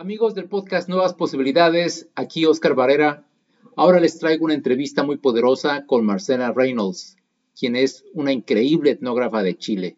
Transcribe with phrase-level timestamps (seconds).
[0.00, 3.26] Amigos del podcast Nuevas Posibilidades, aquí Oscar Barrera.
[3.74, 7.16] Ahora les traigo una entrevista muy poderosa con Marcela Reynolds,
[7.58, 9.96] quien es una increíble etnógrafa de Chile.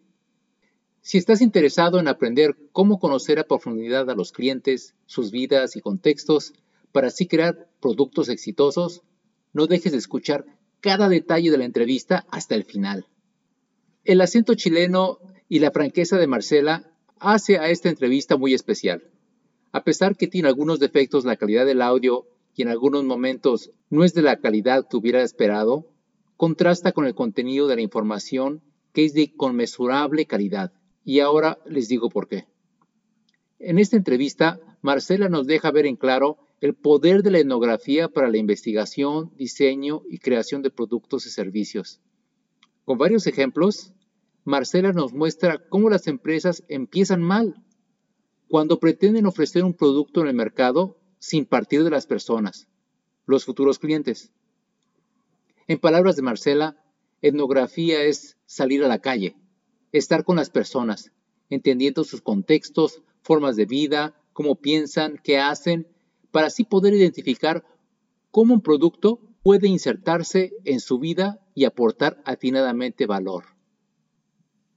[1.01, 5.81] Si estás interesado en aprender cómo conocer a profundidad a los clientes, sus vidas y
[5.81, 6.53] contextos,
[6.91, 9.03] para así crear productos exitosos,
[9.53, 10.47] no dejes de escuchar
[10.79, 13.05] cada detalle de la entrevista hasta el final.
[14.03, 19.10] El acento chileno y la franqueza de Marcela hace a esta entrevista muy especial.
[19.71, 24.03] A pesar que tiene algunos defectos la calidad del audio y en algunos momentos no
[24.03, 25.87] es de la calidad que hubiera esperado,
[26.35, 28.61] contrasta con el contenido de la información
[28.93, 30.73] que es de conmensurable calidad.
[31.05, 32.47] Y ahora les digo por qué.
[33.59, 38.29] En esta entrevista, Marcela nos deja ver en claro el poder de la etnografía para
[38.29, 42.01] la investigación, diseño y creación de productos y servicios.
[42.85, 43.93] Con varios ejemplos,
[44.43, 47.55] Marcela nos muestra cómo las empresas empiezan mal
[48.51, 52.67] cuando pretenden ofrecer un producto en el mercado sin partir de las personas,
[53.25, 54.33] los futuros clientes.
[55.69, 56.75] En palabras de Marcela,
[57.21, 59.37] etnografía es salir a la calle,
[59.93, 61.13] estar con las personas,
[61.49, 65.87] entendiendo sus contextos, formas de vida, cómo piensan, qué hacen,
[66.31, 67.63] para así poder identificar
[68.31, 73.45] cómo un producto puede insertarse en su vida y aportar atinadamente valor.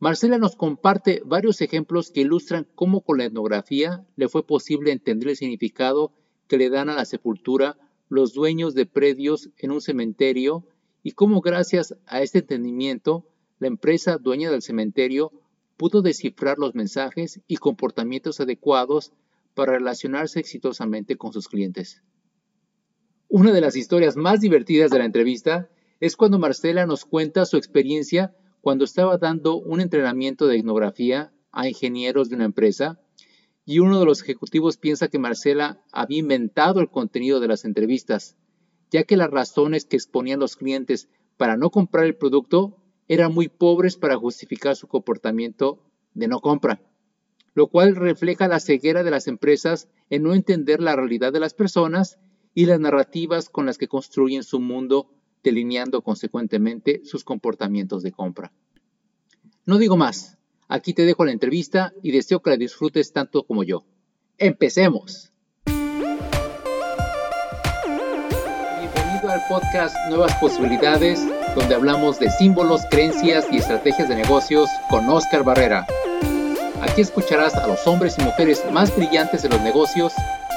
[0.05, 5.30] Marcela nos comparte varios ejemplos que ilustran cómo con la etnografía le fue posible entender
[5.30, 6.12] el significado
[6.47, 7.78] que le dan a la sepultura
[8.10, 10.66] los dueños de predios en un cementerio
[11.02, 13.27] y cómo gracias a este entendimiento
[13.58, 15.32] la empresa dueña del cementerio
[15.78, 19.14] pudo descifrar los mensajes y comportamientos adecuados
[19.55, 22.02] para relacionarse exitosamente con sus clientes.
[23.30, 27.56] Una de las historias más divertidas de la entrevista es cuando Marcela nos cuenta su
[27.56, 32.98] experiencia cuando estaba dando un entrenamiento de etnografía a ingenieros de una empresa
[33.67, 38.39] y uno de los ejecutivos piensa que Marcela había inventado el contenido de las entrevistas,
[38.91, 43.49] ya que las razones que exponían los clientes para no comprar el producto eran muy
[43.49, 45.84] pobres para justificar su comportamiento
[46.15, 46.81] de no compra,
[47.53, 51.53] lo cual refleja la ceguera de las empresas en no entender la realidad de las
[51.53, 52.19] personas
[52.55, 55.11] y las narrativas con las que construyen su mundo
[55.44, 58.50] delineando consecuentemente sus comportamientos de compra.
[59.66, 60.36] No digo más,
[60.69, 63.86] aquí te dejo la entrevista y deseo que la disfrutes tanto como yo.
[64.36, 65.32] ¡Empecemos!
[68.78, 71.26] Bienvenido al podcast Nuevas Posibilidades,
[71.56, 75.86] donde hablamos de símbolos, creencias y estrategias de negocios con Oscar Barrera.
[76.82, 80.12] Aquí escucharás a los hombres y mujeres más brillantes de los negocios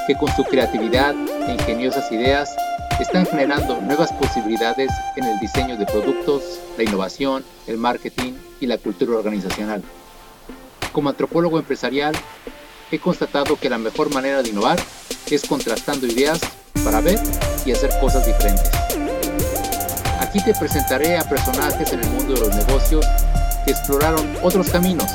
[0.06, 1.14] que con su creatividad
[1.48, 2.54] e ingeniosas ideas
[3.02, 8.78] están generando nuevas posibilidades en el diseño de productos, la innovación, el marketing y la
[8.78, 9.82] cultura organizacional.
[10.92, 12.14] Como antropólogo empresarial,
[12.90, 14.78] he constatado que la mejor manera de innovar
[15.30, 16.40] es contrastando ideas
[16.84, 17.20] para ver
[17.64, 18.70] y hacer cosas diferentes.
[20.20, 23.06] Aquí te presentaré a personajes en el mundo de los negocios
[23.64, 25.10] que exploraron otros caminos,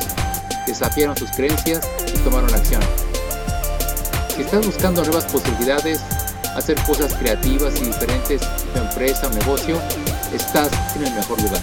[0.65, 2.81] desafiaron sus creencias y tomaron acción.
[4.35, 6.01] Si estás buscando nuevas posibilidades,
[6.55, 9.79] hacer cosas creativas y diferentes en tu empresa o negocio,
[10.33, 11.61] estás en el mejor lugar.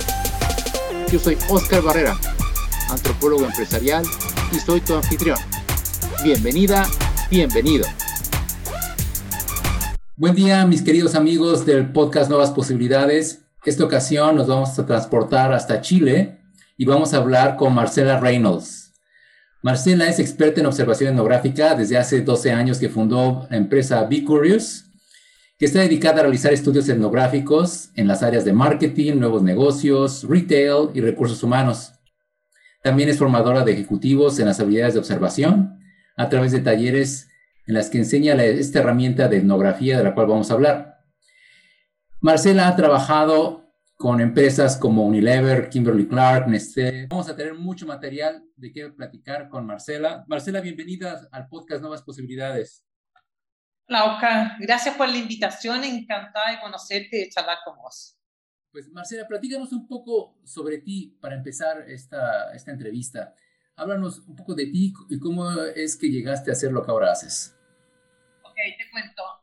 [1.10, 2.16] Yo soy Oscar Barrera,
[2.90, 4.04] antropólogo empresarial
[4.52, 5.38] y soy tu anfitrión.
[6.22, 6.86] Bienvenida,
[7.30, 7.86] bienvenido.
[10.16, 13.42] Buen día, mis queridos amigos del podcast Nuevas Posibilidades.
[13.64, 16.40] Esta ocasión nos vamos a transportar hasta Chile
[16.76, 18.79] y vamos a hablar con Marcela Reynolds.
[19.62, 24.24] Marcela es experta en observación etnográfica desde hace 12 años que fundó la empresa Be
[24.24, 24.86] Curious,
[25.58, 30.88] que está dedicada a realizar estudios etnográficos en las áreas de marketing, nuevos negocios, retail
[30.94, 31.92] y recursos humanos.
[32.82, 35.78] También es formadora de ejecutivos en las habilidades de observación
[36.16, 37.28] a través de talleres
[37.66, 41.00] en las que enseña esta herramienta de etnografía de la cual vamos a hablar.
[42.22, 43.59] Marcela ha trabajado
[44.00, 47.06] con empresas como Unilever, Kimberly Clark, Nestlé.
[47.08, 50.24] Vamos a tener mucho material de qué platicar con Marcela.
[50.26, 52.86] Marcela, bienvenida al podcast Nuevas Posibilidades.
[53.88, 58.16] Lauca, gracias por la invitación, encantada de conocerte y de charlar con vos.
[58.72, 63.34] Pues Marcela, platícanos un poco sobre ti para empezar esta, esta entrevista.
[63.76, 67.12] Háblanos un poco de ti y cómo es que llegaste a hacer lo que ahora
[67.12, 67.54] haces.
[68.44, 69.39] Ok, te cuento.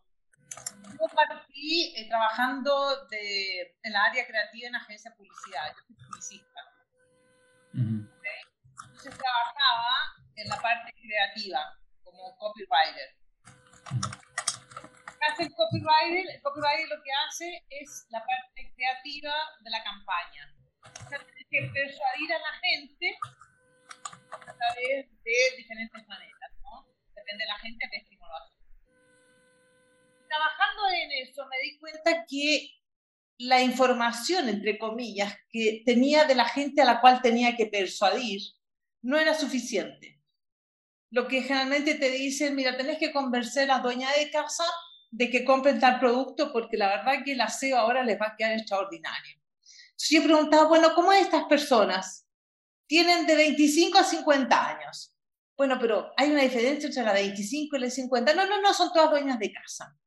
[0.92, 5.74] Yo partí eh, trabajando de, en la área creativa en agencia de publicidad.
[5.76, 6.62] Yo soy publicista.
[7.74, 9.96] Entonces trabajaba
[10.36, 11.60] en la parte creativa
[12.04, 13.18] como copywriter
[15.28, 16.36] hace el copywriter?
[16.36, 20.54] El copywriter lo que hace es la parte creativa de la campaña.
[20.82, 23.18] O sea, tiene que persuadir a la gente
[24.32, 26.88] a través de diferentes maneras, ¿no?
[27.16, 28.36] Depende de la gente, ves cómo lo
[31.22, 32.72] eso me di cuenta que
[33.40, 38.42] la información, entre comillas, que tenía de la gente a la cual tenía que persuadir
[39.02, 40.20] no era suficiente.
[41.12, 44.66] Lo que generalmente te dicen, mira, tenés que convencer a la dueña de casa
[45.12, 48.36] de que compren tal producto porque la verdad que el aseo ahora les va a
[48.36, 49.38] quedar extraordinario.
[49.92, 52.28] Entonces yo preguntaba, bueno, ¿cómo estas personas
[52.88, 55.14] tienen de 25 a 50 años?
[55.56, 58.34] Bueno, pero hay una diferencia entre la de 25 y la de 50.
[58.34, 59.98] No, no, no, son todas dueñas de casa.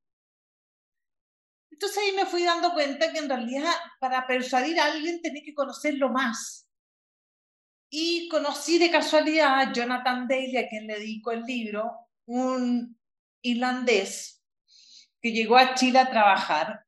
[1.80, 5.54] Entonces ahí me fui dando cuenta que en realidad para persuadir a alguien tenés que
[5.54, 6.68] conocerlo más.
[7.88, 11.90] Y conocí de casualidad a Jonathan Daly, a quien le dedico el libro,
[12.26, 13.00] un
[13.40, 14.44] irlandés
[15.22, 16.84] que llegó a Chile a trabajar.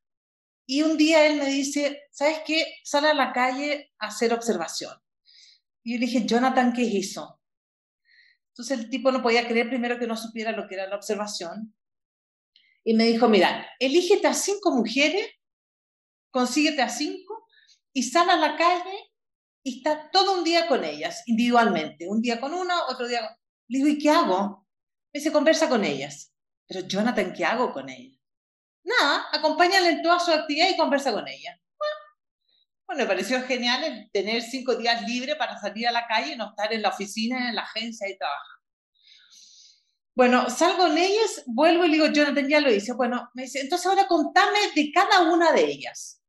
[0.66, 2.74] Y un día él me dice, ¿sabes qué?
[2.84, 4.94] Sale a la calle a hacer observación.
[5.82, 7.40] Y yo le dije, Jonathan, ¿qué eso?
[8.50, 11.74] Entonces el tipo no podía creer primero que no supiera lo que era la observación.
[12.84, 15.28] Y me dijo, mira, elígete a cinco mujeres,
[16.30, 17.46] consíguete a cinco
[17.92, 19.12] y sal a la calle
[19.62, 22.08] y está todo un día con ellas, individualmente.
[22.08, 23.36] Un día con una, otro día con...
[23.68, 24.66] Le digo, ¿y qué hago?
[25.12, 26.32] Me dice, conversa con ellas.
[26.66, 28.18] Pero Jonathan, ¿qué hago con ellas?
[28.84, 31.58] Nada, acompáñale en toda su actividad y conversa con ella.
[32.86, 36.50] Bueno, me pareció genial tener cinco días libres para salir a la calle y no
[36.50, 38.61] estar en la oficina, en la agencia y trabajar.
[40.14, 42.92] Bueno, salgo en ellas, vuelvo y digo, Jonathan ya lo hice.
[42.92, 46.22] Bueno, me dice, entonces ahora contame de cada una de ellas.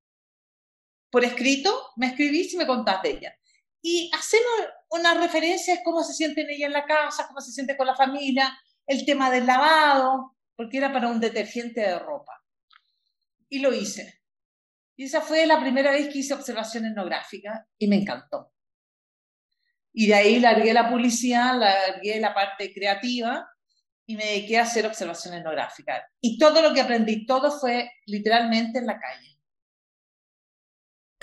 [1.09, 3.33] Por escrito, me escribís y me contás de ellas.
[3.81, 7.75] Y hacemos una referencia a cómo se sienten ella en la casa, cómo se siente
[7.75, 8.57] con la familia,
[8.87, 12.41] el tema del lavado, porque era para un detergente de ropa.
[13.49, 14.21] Y lo hice.
[14.95, 18.53] Y esa fue la primera vez que hice observación etnográfica y me encantó.
[19.91, 23.47] Y de ahí largué la publicidad, largué la parte creativa
[24.05, 26.09] y me dediqué a hacer observación etnográfica.
[26.19, 29.37] Y todo lo que aprendí, todo fue literalmente en la calle.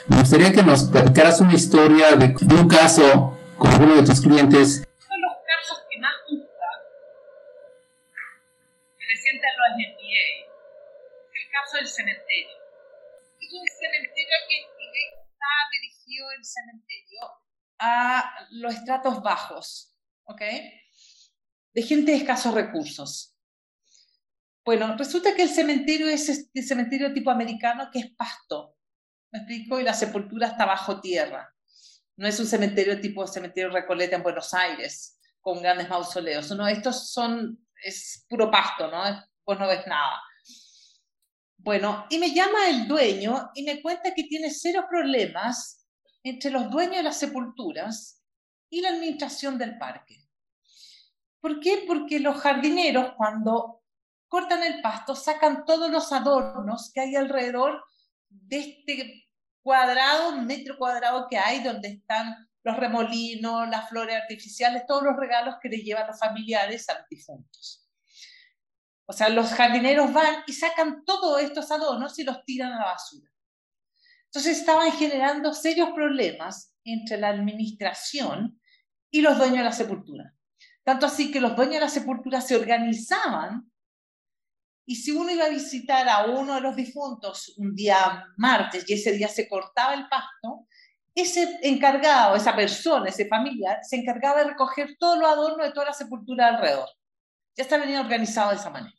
[0.09, 4.89] Me gustaría que nos platicaras una historia de, un caso con uno de tus clientes.
[4.99, 6.35] Son los casos que más que
[9.07, 10.41] recientemente los envié.
[10.41, 12.57] El caso del cementerio.
[13.41, 17.21] Es un cementerio que está dirigido el cementerio
[17.79, 19.95] a los estratos bajos,
[20.25, 20.43] ¿ok?
[21.73, 23.37] De gente de escasos recursos.
[24.65, 28.77] Bueno, resulta que el cementerio es este cementerio tipo americano que es pasto,
[29.33, 29.81] ¿me explico?
[29.81, 31.53] Y la sepultura está bajo tierra.
[32.17, 36.51] No es un cementerio tipo cementerio Recoleta en Buenos Aires, con grandes mausoleos.
[36.51, 39.03] No, estos son, es puro pasto, ¿no?
[39.43, 40.21] Pues no ves nada.
[41.57, 45.87] Bueno, y me llama el dueño y me cuenta que tiene serios problemas
[46.23, 48.23] entre los dueños de las sepulturas
[48.71, 50.30] y la administración del parque.
[51.41, 51.85] ¿Por qué?
[51.87, 53.83] Porque los jardineros cuando
[54.29, 57.83] cortan el pasto sacan todos los adornos que hay alrededor
[58.29, 59.29] de este
[59.63, 65.57] cuadrado, metro cuadrado que hay, donde están los remolinos, las flores artificiales, todos los regalos
[65.63, 67.89] que le llevan los familiares a los difuntos.
[69.07, 72.85] O sea, los jardineros van y sacan todos estos adornos y los tiran a la
[72.93, 73.29] basura.
[74.27, 78.61] Entonces estaban generando serios problemas entre la administración
[79.11, 80.35] y los dueños de la sepultura.
[80.85, 83.71] Tanto así que los dueños de la sepultura se organizaban
[84.87, 88.95] y si uno iba a visitar a uno de los difuntos un día martes y
[88.95, 90.67] ese día se cortaba el pasto,
[91.15, 95.87] ese encargado, esa persona, ese familiar, se encargaba de recoger todos los adornos de toda
[95.87, 96.89] la sepultura alrededor.
[97.57, 98.95] Ya está venido organizado de esa manera.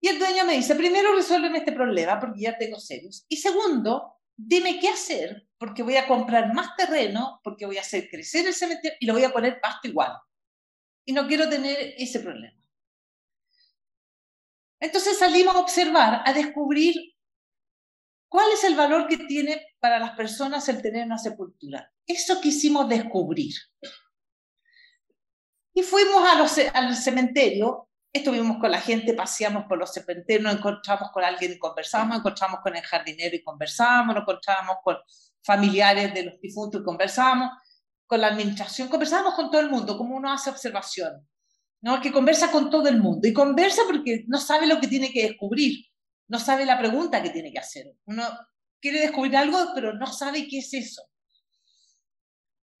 [0.00, 3.24] Y el dueño me dice, primero resuélveme este problema porque ya tengo serios.
[3.28, 8.10] Y segundo, dime qué hacer porque voy a comprar más terreno, porque voy a hacer
[8.10, 10.12] crecer el cementerio y lo voy a poner pasto igual.
[11.06, 12.60] Y no quiero tener ese problema.
[14.78, 16.94] Entonces salimos a observar, a descubrir
[18.28, 21.90] cuál es el valor que tiene para las personas el tener una sepultura.
[22.06, 23.54] Eso quisimos descubrir.
[25.72, 30.54] Y fuimos a los, al cementerio estuvimos con la gente, paseamos por los cementerios, nos
[30.56, 34.98] encontramos con alguien y conversamos, nos encontramos con el jardinero y conversamos, nos encontramos con
[35.44, 37.50] familiares de los difuntos y conversamos,
[38.06, 41.26] con la administración, conversamos con todo el mundo, como uno hace observación,
[41.80, 42.00] ¿no?
[42.00, 45.22] que conversa con todo el mundo y conversa porque no sabe lo que tiene que
[45.22, 45.86] descubrir,
[46.28, 47.94] no sabe la pregunta que tiene que hacer.
[48.06, 48.24] Uno
[48.80, 51.02] quiere descubrir algo, pero no sabe qué es eso.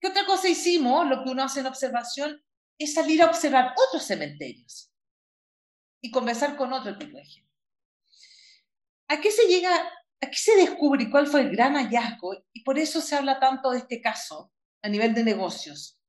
[0.00, 1.06] ¿Qué otra cosa hicimos?
[1.08, 2.42] Lo que uno hace en observación
[2.78, 4.92] es salir a observar otros cementerios
[6.00, 7.50] y conversar con otro tipo de gente.
[9.08, 9.70] ¿A qué se llega,
[10.24, 12.34] a qué se descubre cuál fue el gran hallazgo?
[12.52, 14.52] Y por eso se habla tanto de este caso
[14.82, 16.00] a nivel de negocios.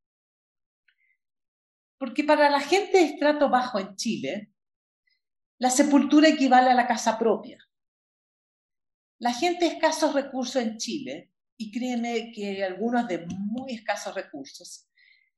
[1.98, 4.52] Porque para la gente de estrato bajo en Chile,
[5.58, 7.58] La sepultura equivale a la casa propia.
[9.20, 14.90] La gente de escasos recursos en Chile, y créeme que algunos de muy escasos recursos,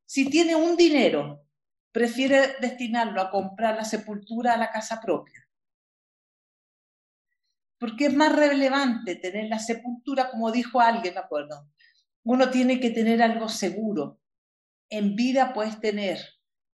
[0.06, 1.46] si tiene un dinero,
[1.92, 5.47] prefiere destinarlo a comprar la sepultura a la casa propia.
[7.80, 11.70] Porque es más relevante tener la sepultura, como dijo alguien, me acuerdo.
[12.24, 14.20] Uno tiene que tener algo seguro.
[14.90, 16.20] En vida puedes tener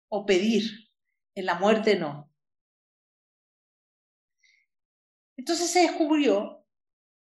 [0.08, 0.90] o pedir,
[1.34, 2.30] en la muerte no.
[5.36, 6.66] Entonces se descubrió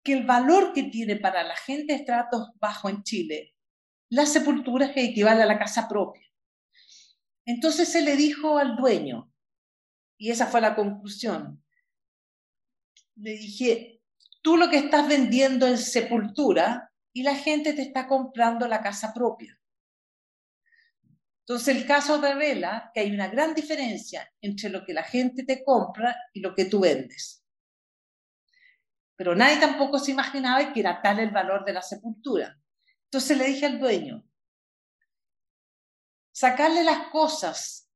[0.03, 3.55] que el valor que tiene para la gente de estratos bajos en Chile,
[4.09, 6.21] la sepultura que equivale a la casa propia.
[7.45, 9.31] Entonces se le dijo al dueño,
[10.17, 11.62] y esa fue la conclusión,
[13.15, 14.01] le dije,
[14.41, 19.13] tú lo que estás vendiendo es sepultura y la gente te está comprando la casa
[19.13, 19.59] propia.
[21.45, 25.63] Entonces el caso revela que hay una gran diferencia entre lo que la gente te
[25.63, 27.43] compra y lo que tú vendes.
[29.15, 32.57] Pero nadie tampoco se imaginaba que era tal el valor de la sepultura.
[33.05, 34.25] Entonces le dije al dueño,
[36.31, 37.89] sacarle las cosas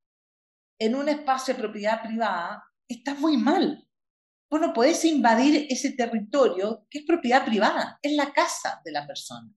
[0.77, 3.86] en un espacio de propiedad privada está muy mal.
[4.49, 9.05] Vos no podés invadir ese territorio que es propiedad privada, es la casa de la
[9.05, 9.51] persona.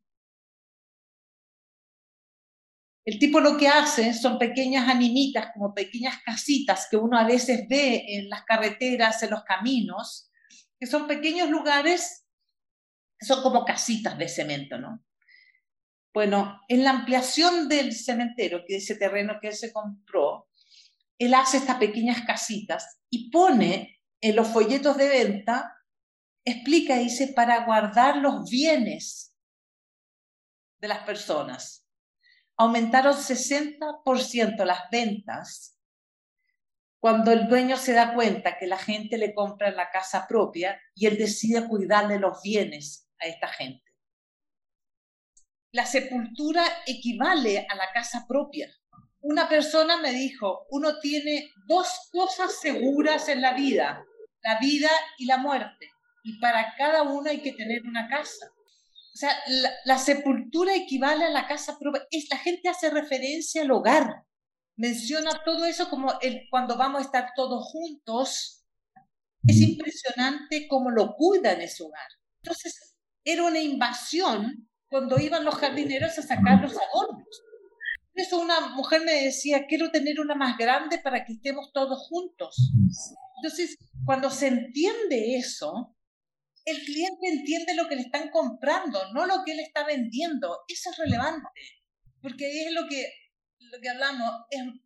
[3.05, 7.67] El tipo lo que hace son pequeñas animitas, como pequeñas casitas que uno a veces
[7.69, 10.31] ve en las carreteras, en los caminos,
[10.79, 12.27] que son pequeños lugares
[13.19, 15.05] que son como casitas de cemento, ¿no?
[16.13, 20.49] Bueno, en la ampliación del cementerio, que es ese terreno que él se compró,
[21.19, 25.77] él hace estas pequeñas casitas y pone en los folletos de venta,
[26.45, 29.35] explica, dice, para guardar los bienes
[30.79, 31.81] de las personas
[32.61, 35.79] aumentaron 60% las ventas
[36.99, 41.07] cuando el dueño se da cuenta que la gente le compra la casa propia y
[41.07, 43.83] él decide cuidarle los bienes a esta gente.
[45.73, 48.71] La sepultura equivale a la casa propia.
[49.21, 54.05] Una persona me dijo, uno tiene dos cosas seguras en la vida,
[54.43, 55.91] la vida y la muerte,
[56.23, 58.47] y para cada una hay que tener una casa.
[59.13, 59.37] O sea,
[59.85, 62.07] la, sepultura equivale a la casa propia.
[62.11, 64.25] Es, la gente hace referencia al hogar.
[64.77, 68.65] Menciona todo eso como el, cuando vamos a estar todos juntos.
[69.47, 72.07] Es impresionante cómo lo cuidan ese hogar.
[72.43, 77.43] Entonces, era una invasión cuando iban los jardineros a sacar los adornos.
[78.15, 82.73] eso una mujer me decía, quiero tener una más grande para que estemos todos juntos.
[83.43, 85.97] Entonces, cuando se entiende eso,
[86.65, 90.61] el cliente entiende lo que le están comprando, no lo que él está vendiendo.
[90.69, 91.49] Eso es relevante,
[92.21, 93.11] porque ahí es lo que,
[93.59, 94.31] lo que hablamos,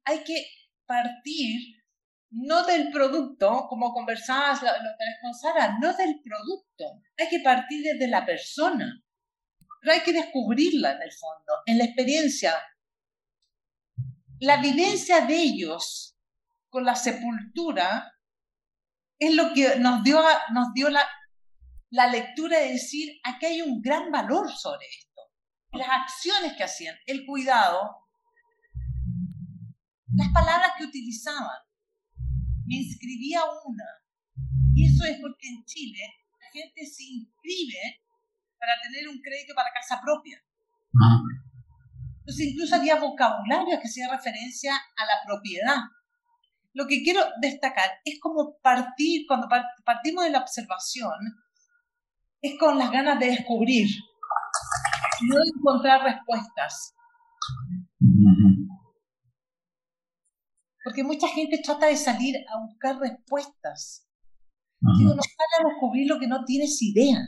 [0.04, 0.46] hay que
[0.86, 1.82] partir
[2.30, 4.74] no del producto, como conversabas la,
[5.22, 9.02] con Sara, no del producto, hay que partir desde la persona,
[9.80, 12.54] pero hay que descubrirla en el fondo, en la experiencia.
[14.40, 16.16] La vivencia de ellos
[16.68, 18.13] con la sepultura
[19.18, 20.20] es lo que nos dio,
[20.52, 21.06] nos dio la,
[21.90, 25.22] la lectura de decir, aquí hay un gran valor sobre esto.
[25.72, 28.04] Las acciones que hacían, el cuidado,
[30.16, 31.58] las palabras que utilizaban.
[32.66, 33.84] Me inscribía una.
[34.74, 36.00] Y eso es porque en Chile
[36.40, 38.00] la gente se inscribe
[38.58, 40.38] para tener un crédito para casa propia.
[41.02, 41.20] Ah.
[42.20, 45.76] Entonces incluso había vocabulario que hacía referencia a la propiedad.
[46.74, 49.48] Lo que quiero destacar es como partir, cuando
[49.84, 51.14] partimos de la observación,
[52.42, 53.88] es con las ganas de descubrir,
[55.22, 56.94] no de encontrar respuestas.
[60.82, 64.06] Porque mucha gente trata de salir a buscar respuestas.
[64.98, 67.18] Digo, no sale a descubrir lo que no tienes idea.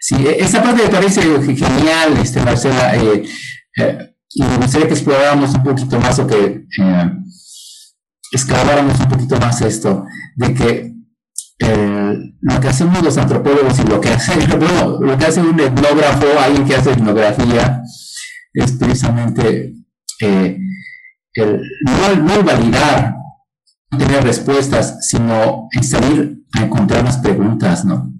[0.00, 2.94] Sí, e-, esa parte me parece genial, este, Marcela.
[2.96, 3.24] Eh,
[3.76, 7.10] eh, y me gustaría que exploráramos un poquito más o que eh,
[8.34, 10.94] excaváramos un poquito más esto, de que
[11.60, 14.34] eh, lo que hacemos los antropólogos y lo que hace,
[15.00, 17.80] lo que hace un etnógrafo, alguien que hace etnografía,
[18.52, 19.74] es precisamente
[20.20, 20.58] eh,
[21.34, 23.14] el, no, validar,
[23.90, 28.12] no tener respuestas, sino salir a encontrar las preguntas, ¿no?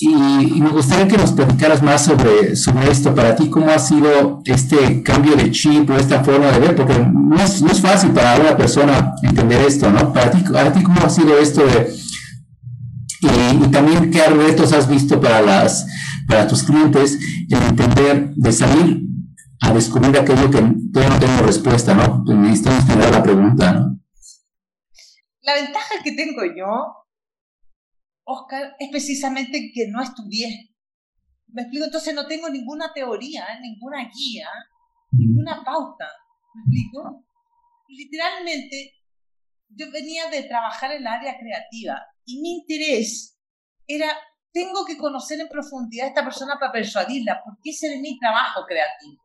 [0.00, 3.14] Y, me gustaría que nos platicaras más sobre, sobre esto.
[3.14, 6.76] Para ti, ¿cómo ha sido este cambio de chip o esta forma de ver?
[6.76, 10.12] Porque no es, no es fácil para una persona entender esto, ¿no?
[10.12, 11.92] Para ti, para ti ¿cómo ha sido esto de...
[13.20, 15.84] Y, también qué retos has visto para, las,
[16.28, 19.02] para tus clientes en entender, de salir
[19.60, 20.62] a descubrir aquello que
[20.92, 22.22] todavía no tengo respuesta, ¿no?
[22.24, 23.98] Necesitamos tener la pregunta, ¿no?
[25.42, 26.97] La ventaja que tengo yo,
[28.30, 30.74] Oscar, es precisamente que no estudié.
[31.46, 31.86] ¿Me explico?
[31.86, 34.48] Entonces no tengo ninguna teoría, ninguna guía,
[35.12, 36.06] ninguna pauta.
[36.54, 37.24] ¿Me explico?
[37.88, 38.92] Literalmente,
[39.70, 43.38] yo venía de trabajar en el área creativa y mi interés
[43.86, 44.08] era,
[44.52, 48.66] tengo que conocer en profundidad a esta persona para persuadirla, porque ese era mi trabajo
[48.66, 49.22] creativo.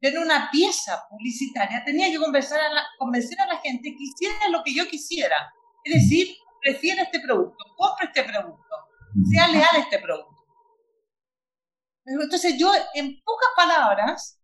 [0.00, 4.48] En una pieza publicitaria tenía que convencer a, la, convencer a la gente que hiciera
[4.50, 5.52] lo que yo quisiera.
[5.84, 8.74] Es decir, prefiere este producto, compre este producto,
[9.30, 10.36] sea leal a este producto.
[12.04, 14.40] Entonces yo, en pocas palabras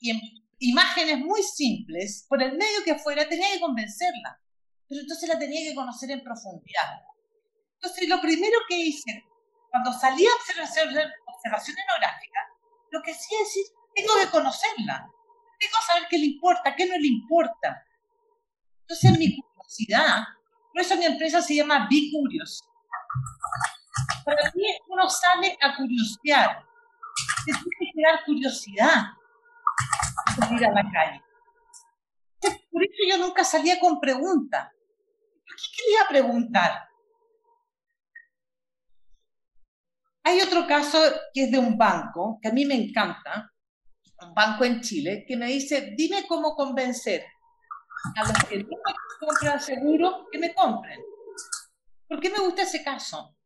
[0.00, 0.20] y en
[0.58, 4.40] imágenes muy simples, por el medio que fuera, tenía que convencerla.
[4.88, 7.00] Pero entonces la tenía que conocer en profundidad.
[7.74, 9.24] Entonces lo primero que hice,
[9.70, 12.40] cuando salí a hacer observación etnográfica,
[12.90, 15.10] lo que hacía es decir, tengo que conocerla,
[15.58, 17.86] tengo que saber qué le importa, qué no le importa.
[18.80, 20.24] Entonces mi curiosidad,
[20.96, 22.62] mi empresa se llama Be Curious.
[24.24, 26.64] Para mí uno sale a curiosear,
[27.44, 29.06] se tiene que crear curiosidad
[30.36, 31.22] salir a la calle.
[32.70, 34.68] Por eso yo nunca salía con preguntas.
[34.70, 36.88] ¿Por qué quería preguntar?
[40.22, 40.98] Hay otro caso
[41.34, 43.52] que es de un banco, que a mí me encanta,
[44.20, 47.24] un banco en Chile, que me dice, dime cómo convencer
[48.16, 51.00] a los que no me compran seguro que me compren.
[52.08, 53.36] ¿Por qué me gusta ese caso?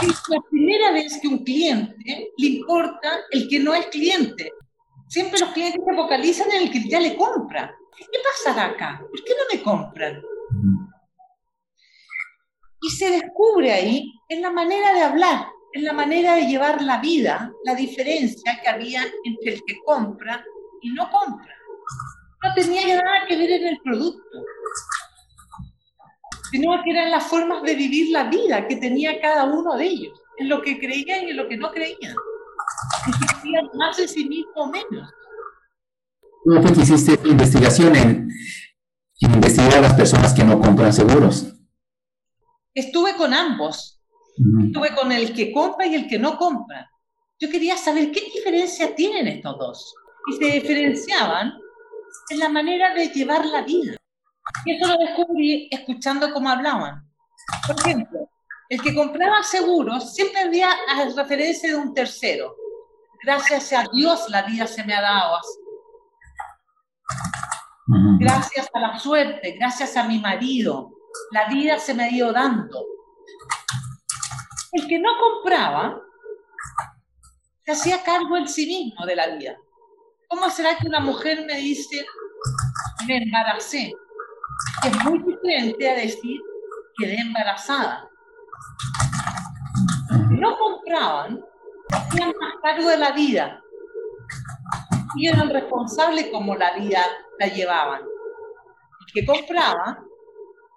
[0.00, 4.52] Es la primera vez que un cliente le importa el que no es cliente.
[5.08, 7.74] Siempre los clientes se focalizan en el que ya le compra.
[7.96, 8.98] ¿Qué pasa acá?
[9.00, 10.22] ¿Por qué no me compran?
[12.80, 16.98] Y se descubre ahí en la manera de hablar en la manera de llevar la
[17.00, 20.44] vida, la diferencia que había entre el que compra
[20.82, 21.54] y no compra.
[22.42, 24.38] No tenía nada que ver en el producto,
[26.50, 30.20] sino que eran las formas de vivir la vida que tenía cada uno de ellos,
[30.38, 32.16] en lo que creían y en lo que no creían.
[33.40, 35.10] Creían más de sí mismo o menos.
[36.44, 38.28] ¿Cómo fue que hiciste investigación en,
[39.20, 41.54] en investigar a las personas que no compran seguros?
[42.74, 44.02] Estuve con ambos
[44.36, 46.90] Estuve con el que compra y el que no compra.
[47.38, 49.94] Yo quería saber qué diferencia tienen estos dos.
[50.28, 51.54] Y se diferenciaban
[52.30, 53.96] en la manera de llevar la vida.
[54.64, 57.08] Y eso lo descubrí escuchando cómo hablaban.
[57.66, 58.28] Por ejemplo,
[58.68, 62.56] el que compraba seguros siempre había a referencia de un tercero.
[63.22, 65.58] Gracias a Dios la vida se me ha dado así.
[68.18, 70.90] Gracias a la suerte, gracias a mi marido,
[71.30, 72.84] la vida se me ha ido dando.
[74.72, 76.00] El que no compraba
[77.64, 79.56] se hacía cargo en sí mismo de la vida.
[80.32, 82.06] ¿Cómo será que una mujer me dice,
[83.06, 83.92] me embaracé?
[84.82, 86.40] Es muy diferente a decir,
[86.96, 88.08] quedé embarazada.
[90.30, 91.44] No compraban
[91.92, 93.62] hacían más cargo de la vida
[95.16, 97.04] y eran responsables como la vida
[97.38, 98.00] la llevaban.
[98.00, 100.02] El que compraba,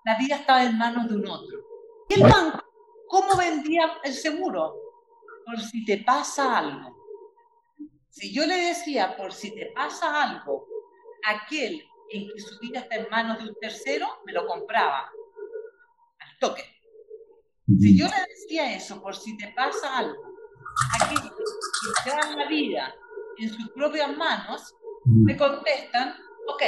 [0.04, 1.58] la vida estaba en manos de un otro.
[2.10, 2.62] Y el banco
[3.08, 4.76] ¿Cómo vendía el seguro?
[5.46, 6.95] Por si te pasa algo.
[8.16, 10.66] Si yo le decía, por si te pasa algo,
[11.28, 15.12] aquel en que su vida está en manos de un tercero, me lo compraba
[16.20, 16.64] al toque.
[17.78, 20.34] Si yo le decía eso, por si te pasa algo,
[21.02, 22.96] aquel que está la vida
[23.38, 24.74] en sus propias manos,
[25.04, 26.16] me contestan,
[26.48, 26.64] ok,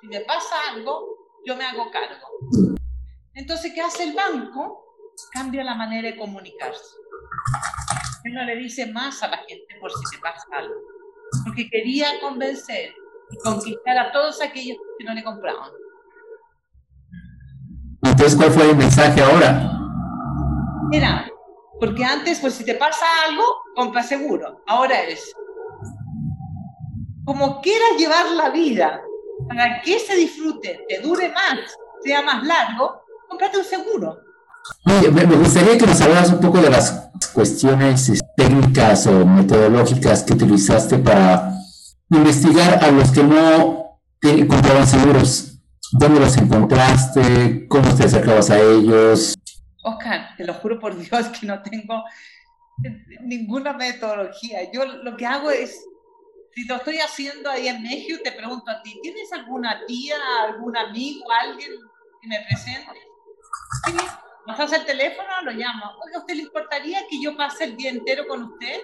[0.00, 2.26] si me pasa algo, yo me hago cargo.
[3.34, 4.86] Entonces, ¿qué hace el banco?
[5.32, 6.96] cambia la manera de comunicarse.
[8.26, 10.74] Él no le dice más a la gente por si te pasa algo,
[11.44, 12.92] porque quería convencer
[13.30, 15.70] y conquistar a todos aquellos que no le compraban.
[18.02, 19.70] Entonces, ¿cuál fue el mensaje ahora?
[20.88, 21.30] Mira,
[21.78, 23.44] porque antes, pues si te pasa algo,
[23.76, 24.60] compra seguro.
[24.66, 25.32] Ahora es,
[27.24, 29.02] como quieras llevar la vida,
[29.48, 31.60] para que se disfrute, te dure más,
[32.02, 34.26] sea más largo, cómprate un seguro
[34.84, 40.34] me gustaría que nos hablaras un poco de las cuestiones este, técnicas o metodológicas que
[40.34, 41.52] utilizaste para
[42.10, 45.58] investigar a los que no te compraban seguros.
[45.92, 47.66] ¿Dónde los encontraste?
[47.68, 49.34] ¿Cómo te acercabas a ellos?
[49.82, 52.04] Oscar, te lo juro por Dios que no tengo
[53.22, 54.70] ninguna metodología.
[54.72, 55.84] Yo lo que hago es,
[56.54, 60.16] si lo estoy haciendo ahí en México, te pregunto a ti, ¿tienes alguna tía,
[60.48, 61.70] algún amigo, alguien
[62.20, 62.98] que me presente?
[64.52, 65.98] Hace el teléfono, lo llamo.
[66.04, 68.80] Oiga, ¿usted le importaría que yo pase el día entero con usted?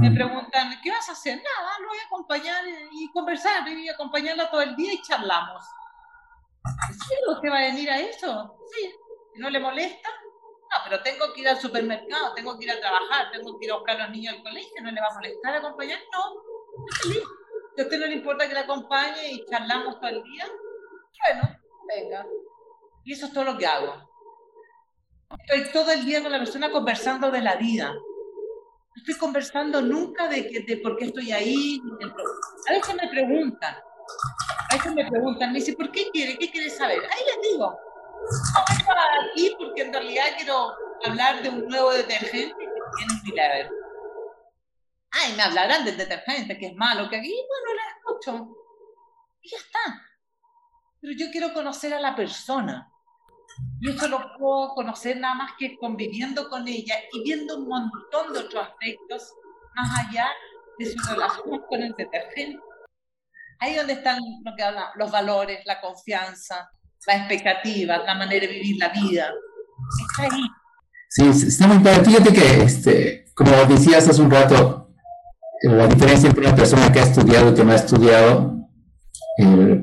[0.00, 1.36] Me preguntan, ¿qué vas a hacer?
[1.36, 5.62] Nada, lo voy a acompañar y conversar, y acompañarla todo el día y charlamos.
[7.28, 8.58] ¿Usted va a venir a eso?
[8.72, 8.94] Sí.
[9.36, 10.08] ¿No le molesta?
[10.08, 13.72] No, pero tengo que ir al supermercado, tengo que ir a trabajar, tengo que ir
[13.72, 15.98] a buscar a los niños al colegio, ¿no le va a molestar acompañar?
[16.12, 16.42] No,
[17.02, 17.22] feliz.
[17.78, 20.46] A usted no le importa que le acompañe y charlamos todo el día,
[21.26, 22.26] bueno, venga.
[23.04, 24.09] Y eso es todo lo que hago.
[25.38, 27.92] Estoy todo el día con la persona conversando de la vida.
[27.92, 31.80] No estoy conversando nunca de, que, de por qué estoy ahí.
[32.68, 33.76] A veces me preguntan,
[34.68, 36.36] a veces me preguntan, me dicen, ¿por qué quiere?
[36.36, 36.98] ¿Qué quiere saber?
[36.98, 42.80] Ahí les digo, no aquí porque en realidad quiero hablar de un nuevo detergente que
[42.96, 43.70] tiene un milagro.
[45.12, 48.48] Ay, me hablarán del detergente, que es malo, que aquí, bueno, la escucho.
[49.42, 50.06] Y ya está.
[51.00, 52.89] Pero yo quiero conocer a la persona.
[53.80, 58.32] Y eso lo puedo conocer nada más que conviviendo con ella y viendo un montón
[58.32, 59.32] de otros aspectos
[59.74, 60.26] más allá
[60.78, 62.60] de su relación con el detergente.
[63.58, 66.70] Ahí donde están lo que hablan, los valores, la confianza,
[67.06, 69.32] la expectativa, la manera de vivir la vida.
[70.00, 70.42] Está ahí.
[71.08, 72.04] Sí, está muy claro.
[72.04, 74.94] Fíjate que, este, como decías hace un rato,
[75.62, 78.59] la diferencia entre una persona que ha estudiado y que no ha estudiado,
[79.40, 79.82] eh,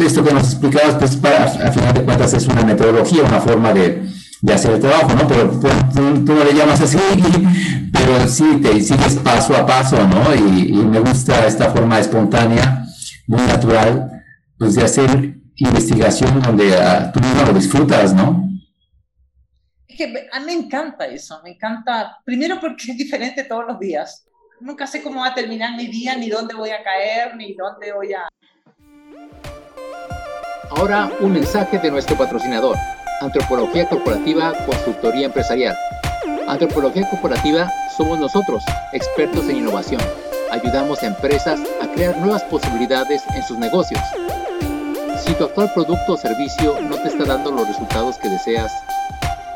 [0.00, 3.72] esto que nos explicabas, pues para, a final de cuentas es una metodología, una forma
[3.72, 4.02] de,
[4.40, 5.26] de hacer el trabajo, ¿no?
[5.26, 6.98] Pero pues, tú, no le llamas así,
[7.92, 10.34] pero sí te sigues paso a paso, ¿no?
[10.34, 12.84] Y, me gusta esta forma espontánea,
[13.26, 14.22] muy natural,
[14.58, 18.50] pues de hacer investigación donde uh, tú mismo lo disfrutas, ¿no?
[19.88, 23.78] Es que a mí me encanta eso, me encanta, primero porque es diferente todos los
[23.78, 24.26] días.
[24.60, 27.92] Nunca sé cómo va a terminar mi día, ni dónde voy a caer, ni dónde
[27.92, 28.28] voy a...
[30.76, 32.76] Ahora un mensaje de nuestro patrocinador,
[33.20, 35.76] Antropología Corporativa Consultoría Empresarial.
[36.46, 40.00] Antropología Corporativa somos nosotros, expertos en innovación.
[40.50, 44.00] Ayudamos a empresas a crear nuevas posibilidades en sus negocios
[45.24, 48.72] si tu actual producto o servicio no te está dando los resultados que deseas,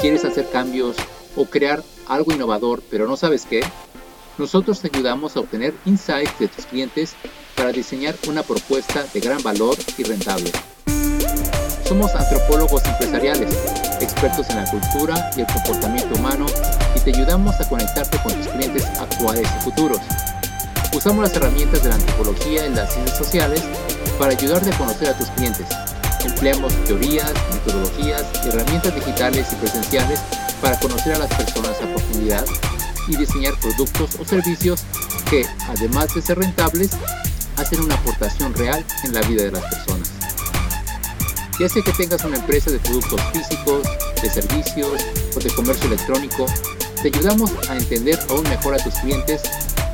[0.00, 0.96] quieres hacer cambios
[1.36, 3.62] o crear algo innovador pero no sabes qué,
[4.38, 7.14] nosotros te ayudamos a obtener insights de tus clientes
[7.54, 10.50] para diseñar una propuesta de gran valor y rentable.
[11.86, 13.54] Somos antropólogos empresariales,
[14.00, 16.46] expertos en la cultura y el comportamiento humano
[16.94, 20.00] y te ayudamos a conectarte con tus clientes actuales y futuros.
[20.94, 23.62] Usamos las herramientas de la antropología y las ciencias sociales
[24.18, 25.66] para ayudarte a conocer a tus clientes.
[26.24, 30.20] Empleamos teorías, metodologías, herramientas digitales y presenciales
[30.60, 32.44] para conocer a las personas a profundidad
[33.06, 34.84] y diseñar productos o servicios
[35.30, 36.90] que, además de ser rentables,
[37.56, 40.17] hacen una aportación real en la vida de las personas.
[41.58, 43.82] Ya sea que tengas una empresa de productos físicos,
[44.22, 45.04] de servicios
[45.36, 46.46] o de comercio electrónico,
[47.02, 49.42] te ayudamos a entender aún mejor a tus clientes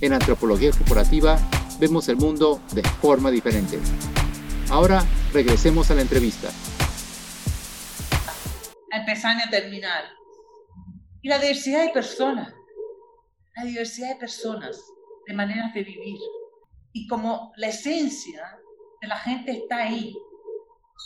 [0.00, 1.38] En Antropología Corporativa
[1.80, 3.78] vemos el mundo de forma diferente.
[4.70, 6.48] Ahora regresemos a la entrevista.
[8.90, 10.04] Empezar a terminar.
[11.22, 12.52] Y la diversidad de personas.
[13.56, 14.80] La diversidad de personas,
[15.26, 16.18] de maneras de vivir.
[16.92, 18.58] Y como la esencia
[19.00, 20.14] de la gente está ahí.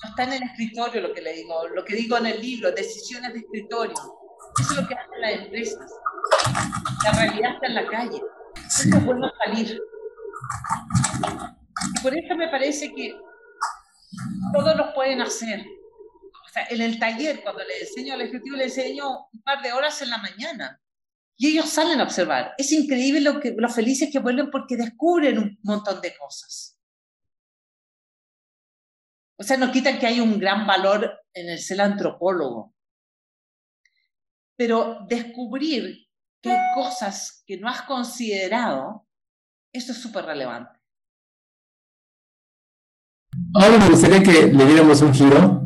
[0.02, 2.70] No está en el escritorio lo que le digo, lo que digo en el libro,
[2.70, 3.94] decisiones de escritorio.
[4.60, 5.90] Eso es lo que hacen las empresas.
[7.04, 8.20] La realidad está en la calle.
[8.66, 9.80] Eso es bueno salir.
[11.96, 13.16] Y por eso me parece que
[14.52, 15.60] todos lo pueden hacer.
[15.60, 19.72] O sea, en el taller, cuando le enseño al ejecutivo, le enseño un par de
[19.72, 20.80] horas en la mañana.
[21.36, 22.52] Y ellos salen a observar.
[22.58, 26.77] Es increíble lo, que, lo felices que vuelven porque descubren un montón de cosas.
[29.38, 32.74] O sea, no quitan que hay un gran valor en el ser antropólogo.
[34.56, 36.08] Pero descubrir
[36.42, 39.06] que cosas que no has considerado,
[39.72, 40.78] eso es súper relevante.
[43.54, 45.62] Ahora me gustaría que le diéramos un giro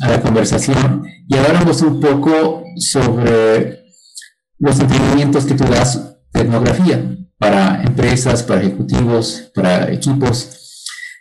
[0.00, 3.84] a la conversación y habláramos un poco sobre
[4.58, 10.61] los entrenamientos que tú das de etnografía para empresas, para ejecutivos, para equipos.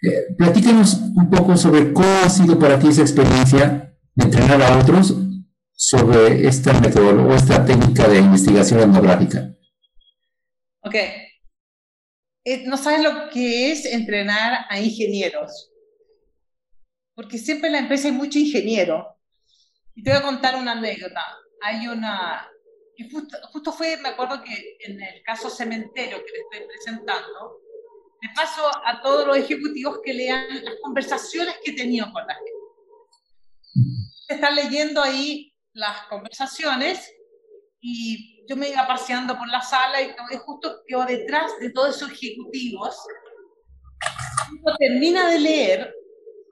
[0.02, 4.80] Eh, platícanos un poco sobre cómo ha sido para ti esa experiencia de entrenar a
[4.80, 5.16] otros
[5.74, 9.56] sobre esta metodología o esta técnica de investigación etnográfica.
[10.82, 10.96] Ok.
[12.44, 15.72] Eh, no sabes lo que es entrenar a ingenieros
[17.22, 19.18] porque siempre en la empresa hay mucho ingeniero.
[19.94, 21.22] Y te voy a contar una anécdota.
[21.62, 22.50] hay una,
[23.52, 27.60] justo, fue, me acuerdo que en el caso cementerio que le estoy presentando,
[28.22, 32.36] le paso a todos los ejecutivos que lean las conversaciones que he tenido con la
[32.36, 32.52] gente.
[34.30, 37.12] Están leyendo ahí las conversaciones
[37.82, 42.12] y yo me iba paseando por la sala y justo quedó detrás de todos esos
[42.12, 42.96] ejecutivos.
[44.52, 45.96] Uno termina de leer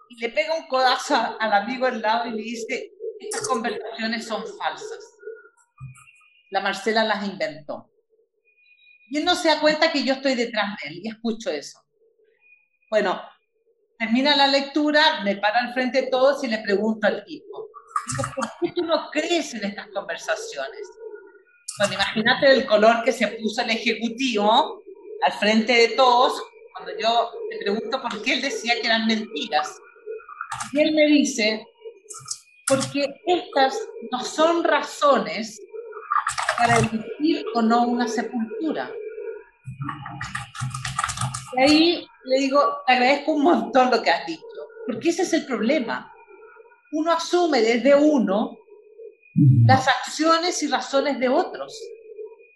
[0.10, 4.44] y le pega un codazo al amigo al lado y le dice, estas conversaciones son
[4.58, 5.18] falsas.
[6.50, 7.92] La Marcela las inventó.
[9.10, 11.80] Y él no se da cuenta que yo estoy detrás de él y escucho eso.
[12.90, 13.22] Bueno,
[13.98, 17.70] termina la lectura, me para al frente de todos y le pregunto al tipo,
[18.36, 20.88] ¿por qué tú no crees en estas conversaciones?
[21.80, 24.84] Bueno, imagínate el color que se puso el ejecutivo
[25.24, 26.42] al frente de todos
[26.74, 29.78] cuando yo le pregunto por qué él decía que eran mentiras.
[30.72, 31.66] Y él me dice,
[32.68, 33.78] porque estas
[34.12, 35.60] no son razones
[36.60, 38.92] para elegir o no una sepultura.
[41.56, 44.44] Y ahí le digo, te agradezco un montón lo que has dicho,
[44.86, 46.14] porque ese es el problema.
[46.92, 48.58] Uno asume desde uno
[49.66, 51.74] las acciones y razones de otros.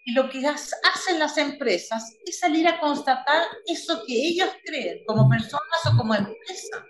[0.06, 5.28] Y lo que hacen las empresas es salir a constatar eso que ellos creen como
[5.30, 6.84] personas o como empresa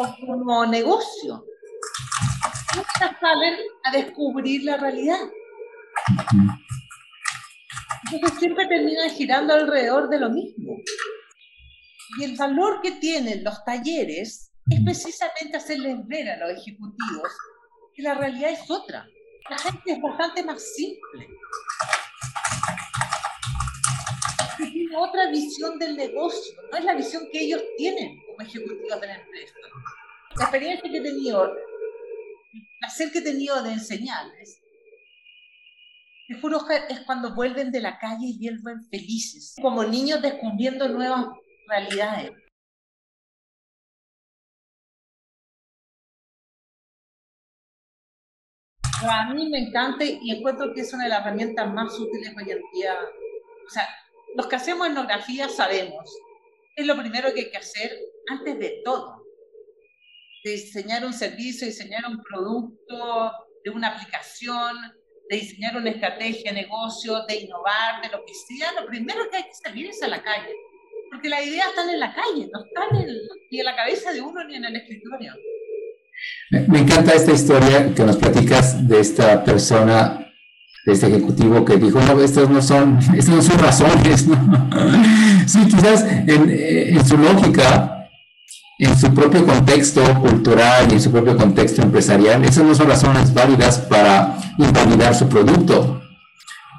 [0.00, 1.44] o como negocio.
[2.74, 5.20] Nunca salen a descubrir la realidad.
[8.12, 10.76] Entonces siempre terminan girando alrededor de lo mismo.
[12.18, 17.32] Y el valor que tienen los talleres es precisamente hacerles ver a los ejecutivos
[17.94, 19.06] que la realidad es otra.
[19.50, 21.28] La gente es bastante más simple.
[24.56, 29.06] Tiene otra visión del negocio, no es la visión que ellos tienen como ejecutivos de
[29.06, 29.54] la empresa.
[30.36, 34.63] La experiencia que he tenido, el placer que he tenido de enseñarles,
[36.26, 41.26] te juro es cuando vuelven de la calle y vuelven felices, como niños descubriendo nuevas
[41.68, 42.32] realidades.
[49.06, 52.50] a mí me encanta y encuentro que es una de las herramientas más útiles hoy
[52.50, 52.96] en día.
[53.66, 53.86] O sea,
[54.34, 56.10] los que hacemos etnografía sabemos,
[56.76, 57.92] es lo primero que hay que hacer
[58.28, 59.22] antes de todo.
[60.42, 63.32] Diseñar un servicio, diseñar un producto,
[63.64, 64.76] de una aplicación,
[65.30, 69.44] de diseñar una estrategia negocio, de innovar, de lo que sea, lo primero que hay
[69.44, 70.52] que salir es a la calle.
[71.10, 73.06] Porque las ideas están en la calle, no están
[73.50, 75.32] ni en la cabeza de uno ni en el escritorio.
[76.50, 80.32] Me, encanta esta historia que nos platicas de esta persona,
[80.86, 84.36] de este ejecutivo que dijo, no, estas no son, estas no son razones, ¿no?
[85.46, 87.93] sí, quizás en, su lógica,
[88.78, 93.32] en su propio contexto cultural y en su propio contexto empresarial, esas no son razones
[93.32, 96.02] válidas para invalidar su producto,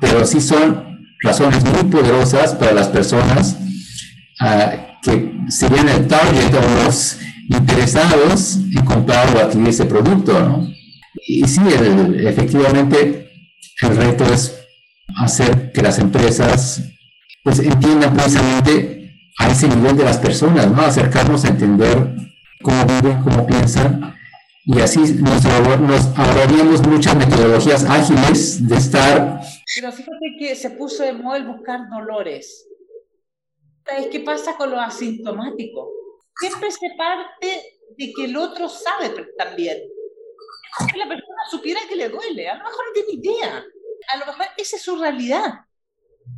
[0.02, 3.58] pero sí son razones muy poderosas para las personas
[4.42, 7.18] uh, que serían el target o los
[7.50, 10.68] interesados en comprar o adquirir ese producto, ¿no?
[11.28, 11.62] Y sí,
[12.18, 13.32] efectivamente,
[13.82, 14.56] el reto es
[15.18, 16.84] hacer que las empresas
[17.44, 18.95] pues entiendan precisamente
[19.38, 20.82] a ese nivel de las personas, ¿no?
[20.82, 22.16] Acercarnos a entender
[22.62, 24.16] cómo viven, cómo piensan,
[24.68, 29.40] y así nos, ahorraríamos muchas metodologías ágiles de estar...
[29.76, 32.68] Pero fíjate que se puso de moda el buscar dolores.
[34.12, 35.92] ¿Qué pasa con lo asintomático?
[36.40, 39.78] siempre se parte de que el otro sabe también.
[40.92, 43.64] Que la persona supiera que le duele, a lo mejor no tiene idea,
[44.14, 45.54] a lo mejor esa es su realidad.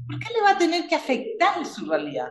[0.06, 2.30] ¿Por qué le va a tener que afectar su realidad?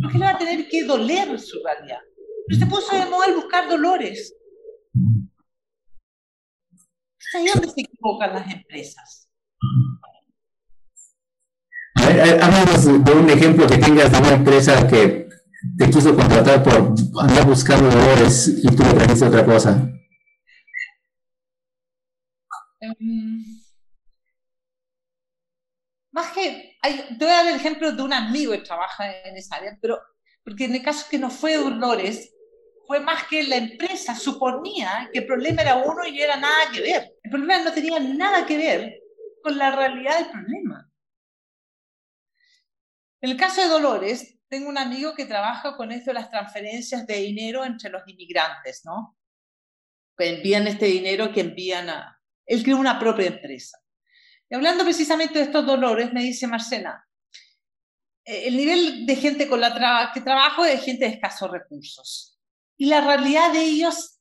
[0.00, 2.00] ¿Por qué le va a tener que doler su realidad?
[2.46, 4.34] Pero se puso de moda el buscar dolores.
[7.18, 9.28] Es ahí donde se equivocan las empresas.
[11.94, 15.24] Háblanos de un ejemplo que tengas de una empresa que
[15.78, 19.90] te quiso contratar por andar buscando dolores y tú le trajiste otra cosa?
[22.80, 23.44] Em,
[26.12, 29.56] más que, te voy a dar el ejemplo de un amigo que trabaja en esa
[29.56, 30.00] área, pero
[30.42, 32.34] porque en el caso que no fue Dolores,
[32.86, 36.70] fue más que la empresa suponía que el problema era uno y no era nada
[36.72, 37.14] que ver.
[37.22, 39.00] El problema no tenía nada que ver
[39.42, 40.90] con la realidad del problema.
[43.22, 47.06] En el caso de Dolores, tengo un amigo que trabaja con esto de las transferencias
[47.06, 49.16] de dinero entre los inmigrantes, ¿no?
[50.16, 52.20] Que envían este dinero que envían a...
[52.44, 53.78] Él creó una propia empresa.
[54.54, 57.04] Hablando precisamente de estos dolores, me dice Marcena,
[58.24, 62.38] eh, el nivel de gente con la que trabajo es gente de escasos recursos.
[62.76, 64.20] Y la realidad de ellos,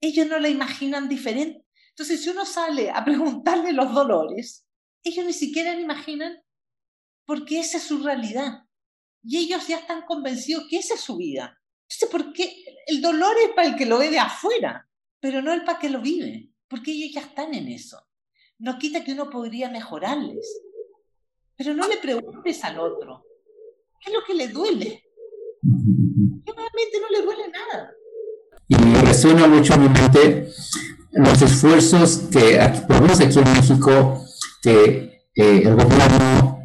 [0.00, 1.64] ellos no la imaginan diferente.
[1.90, 4.66] Entonces, si uno sale a preguntarle los dolores,
[5.04, 6.40] ellos ni siquiera imaginan
[7.26, 8.64] porque esa es su realidad.
[9.22, 11.60] Y ellos ya están convencidos que esa es su vida.
[11.82, 12.64] Entonces, ¿por qué?
[12.86, 14.88] El dolor es para el que lo ve de afuera,
[15.20, 18.07] pero no el para que lo vive, porque ellos ya están en eso.
[18.58, 20.46] No quita que uno podría mejorarles,
[21.56, 23.24] pero no le preguntes al otro,
[24.00, 25.04] ¿qué es lo que le duele?
[26.44, 27.92] Que realmente no le duele nada.
[28.66, 30.48] Y me resuena mucho en mi mente
[31.12, 34.24] los esfuerzos que, por lo menos aquí en México,
[34.62, 36.58] que eh, el gobierno,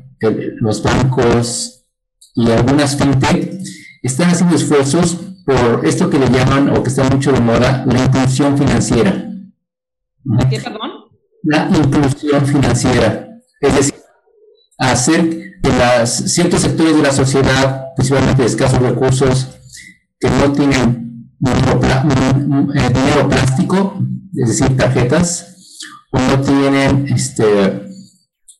[0.61, 1.85] los bancos
[2.35, 3.61] y algunas fintech
[4.01, 8.03] están haciendo esfuerzos por esto que le llaman, o que está mucho de moda, la
[8.05, 9.29] inclusión financiera.
[10.49, 10.92] ¿Qué, perdón?
[11.43, 13.29] La inclusión financiera.
[13.59, 13.95] Es decir,
[14.77, 15.29] hacer
[15.61, 19.49] que las, ciertos sectores de la sociedad, principalmente de escasos recursos,
[20.19, 21.81] que no tienen dinero,
[22.73, 23.97] eh, dinero plástico,
[24.35, 25.53] es decir, tarjetas,
[26.11, 27.87] o no tienen este,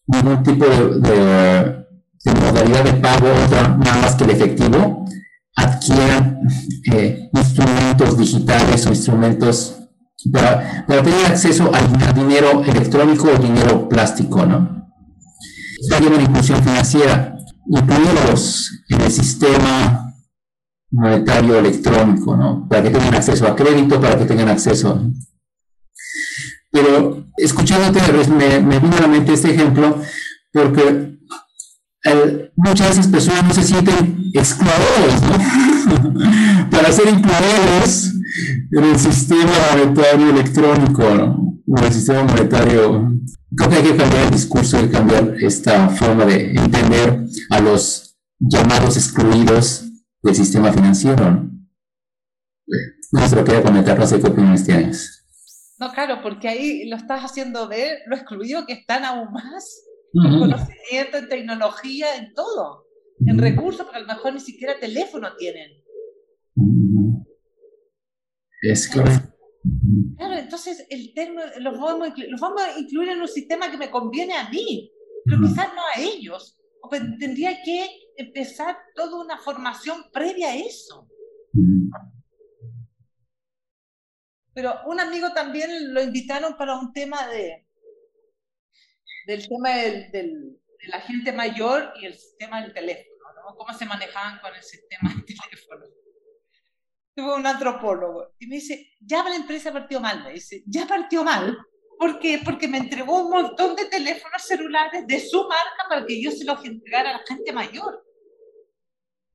[0.07, 1.85] ningún tipo de,
[2.25, 5.05] modalidad de pago, nada más que el efectivo,
[5.55, 6.39] adquieran
[6.91, 9.82] eh, instrumentos digitales o instrumentos
[10.31, 14.87] para, para, tener acceso al dinero electrónico o dinero plástico, ¿no?
[15.81, 20.13] Esta una inclusión financiera, incluirlos en el sistema
[20.91, 22.67] monetario electrónico, ¿no?
[22.67, 25.01] Para que tengan acceso a crédito, para que tengan acceso
[26.73, 30.01] pero escuchándote me, me vino a la mente este ejemplo
[30.51, 31.19] porque
[32.03, 36.69] eh, muchas veces personas no se sienten excluidos, ¿no?
[36.71, 38.12] Para ser incluidos
[38.75, 41.61] en el sistema monetario electrónico, ¿no?
[41.67, 43.11] En el sistema monetario.
[43.55, 48.17] Creo que hay que cambiar el discurso y cambiar esta forma de entender a los
[48.39, 49.85] llamados excluidos
[50.23, 51.51] del sistema financiero, ¿no?
[53.11, 55.23] No se lo quería comentar, no sé qué opinión tienes.
[55.77, 59.83] No, claro, porque ahí lo estás haciendo ver lo excluido que están aún más
[60.13, 62.85] en conocimiento, en tecnología, en todo,
[63.27, 65.82] en recursos, porque a lo mejor ni siquiera teléfono tienen.
[68.63, 69.29] Es correcto.
[70.17, 73.91] Claro, entonces el término, los, vamos los vamos a incluir en un sistema que me
[73.91, 74.89] conviene a mí,
[75.25, 76.57] pero quizás no a ellos.
[76.81, 81.09] O tendría que empezar toda una formación previa a eso.
[84.53, 87.67] Pero un amigo también lo invitaron para un tema de
[89.27, 93.55] del tema del, del, de la gente mayor y el sistema del teléfono, ¿no?
[93.55, 96.02] Cómo se manejaban con el sistema del teléfono.
[97.15, 101.57] Un antropólogo y me dice, ya la empresa partió mal, me dice, ya partió mal.
[101.99, 102.41] ¿Por qué?
[102.43, 106.43] Porque me entregó un montón de teléfonos celulares de su marca para que yo se
[106.43, 108.03] los entregara a la gente mayor.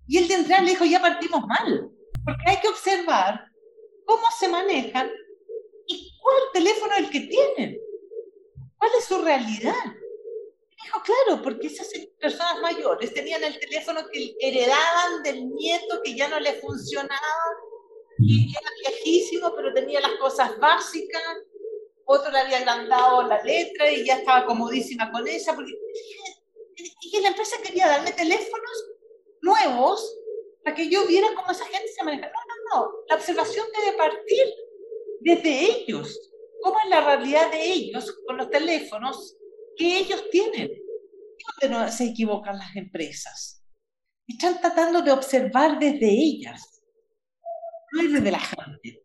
[0.09, 1.91] Y el de entrar le dijo, ya partimos mal.
[2.25, 3.45] Porque hay que observar
[4.05, 5.11] cómo se manejan
[5.87, 7.79] y cuál teléfono es el que tienen.
[8.77, 9.75] ¿Cuál es su realidad?
[10.89, 11.89] dijo, claro, porque esas
[12.19, 17.19] personas mayores tenían el teléfono que heredaban del nieto que ya no le funcionaba
[18.19, 21.23] era viejísimo, pero tenía las cosas básicas.
[22.05, 25.55] Otro le había agrandado la letra y ya estaba comodísima con ella.
[25.55, 25.73] Porque...
[27.01, 28.87] Y la empresa quería darme teléfonos
[29.43, 30.19] nuevos
[30.65, 32.27] para que yo viera cómo esa gente se maneja.
[32.27, 32.93] No, no, no.
[33.09, 34.45] La observación debe partir
[35.21, 36.33] desde ellos.
[36.61, 39.37] ¿Cómo es la realidad de ellos con los teléfonos
[39.77, 40.71] que ellos tienen?
[41.61, 43.63] ¿Dónde no se equivocan las empresas?
[44.27, 46.78] Están tratando de observar desde ellas,
[47.93, 49.03] no desde la gente.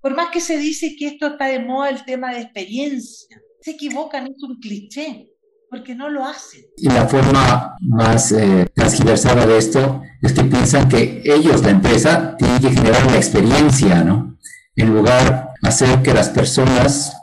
[0.00, 3.70] Por más que se dice que esto está de moda el tema de experiencia, se
[3.72, 5.30] equivocan, es un cliché
[5.74, 6.60] porque no lo hacen.
[6.76, 12.36] Y la forma más eh, transversal de esto es que piensan que ellos, la empresa,
[12.36, 14.38] tienen que generar la experiencia, ¿no?
[14.76, 17.16] En lugar de hacer que las personas,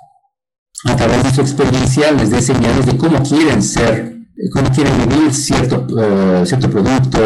[0.83, 4.17] a través de su experiencia, les dé señales de cómo quieren ser,
[4.51, 7.19] cómo quieren vivir cierto, uh, cierto producto,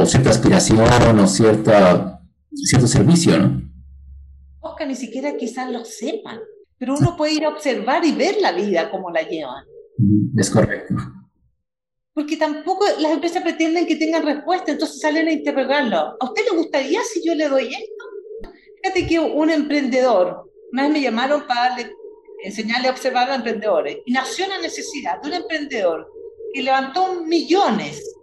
[0.00, 2.13] o cierta aspiración, o cierta,
[2.54, 3.62] cierto servicio, ¿no?
[4.60, 6.40] O que ni siquiera quizás lo sepan,
[6.78, 9.64] pero uno puede ir a observar y ver la vida como la llevan.
[10.36, 10.94] Es correcto.
[12.14, 16.16] Porque tampoco las empresas pretenden que tengan respuesta, entonces salen a interrogarlo.
[16.18, 18.50] ¿A usted le gustaría si yo le doy esto?
[18.82, 21.76] Fíjate que un emprendedor, una vez me llamaron para
[22.44, 26.06] enseñarle a observar a emprendedores, y nació la necesidad de un emprendedor
[26.52, 28.14] que levantó millones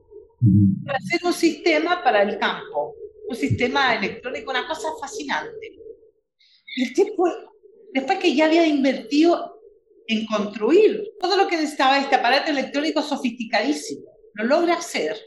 [0.86, 2.96] para hacer un sistema para el campo,
[3.32, 5.80] un sistema electrónico, una cosa fascinante.
[6.76, 7.28] El tipo,
[7.94, 9.62] después que ya había invertido
[10.08, 14.06] en construir todo lo que necesitaba este aparato electrónico sofisticadísimo.
[14.34, 15.18] Lo logra hacer,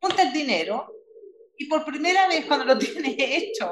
[0.00, 0.90] junta el dinero
[1.58, 3.68] y por primera vez cuando lo tiene hecho,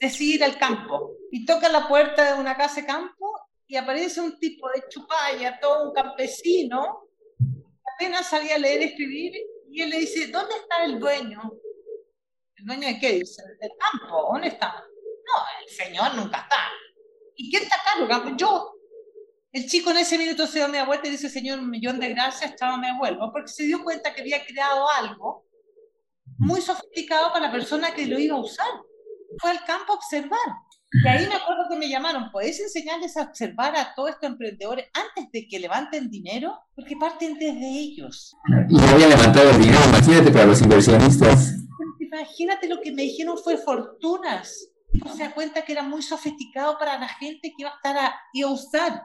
[0.00, 3.30] decide ir al campo y toca la puerta de una casa de campo
[3.66, 7.02] y aparece un tipo de chupalla, todo un campesino,
[7.94, 9.32] apenas sabía leer y escribir,
[9.70, 11.38] y él le dice, ¿dónde está el dueño?
[12.58, 13.12] ¿El dueño de qué?
[13.20, 14.72] Dice, del campo, ¿dónde está?
[14.72, 16.70] No, el señor nunca está.
[17.36, 18.36] ¿Y quién está acá?
[18.36, 18.74] Yo.
[19.52, 22.10] El chico en ese minuto se da media vuelta y dice, Señor, un millón de
[22.10, 25.46] gracias, chao, me vuelvo, porque se dio cuenta que había creado algo
[26.36, 28.68] muy sofisticado para la persona que lo iba a usar.
[29.38, 30.38] Fue al campo a observar.
[30.90, 34.86] Y ahí me acuerdo que me llamaron, ¿podés enseñarles a observar a todos estos emprendedores
[34.94, 36.58] antes de que levanten dinero?
[36.74, 38.34] Porque parten desde ellos.
[38.70, 41.56] Y no había levantado el dinero, imagínate para los inversionistas.
[42.00, 44.70] Imagínate lo que me dijeron fue fortunas.
[45.04, 47.96] No se da cuenta que era muy sofisticado para la gente que iba a estar
[47.98, 49.02] a, iba a usar